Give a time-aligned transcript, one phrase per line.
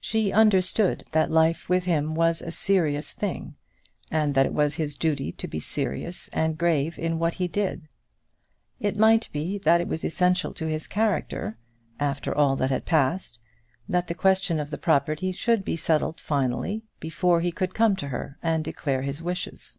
[0.00, 3.54] She understood that life with him was a serious thing,
[4.10, 7.86] and that it was his duty to be serious and grave in what he did.
[8.80, 11.58] It might be that it was essential to his character,
[12.00, 13.38] after all that had passed,
[13.88, 18.08] that the question of the property should be settled finally, before he could come to
[18.08, 19.78] her, and declare his wishes.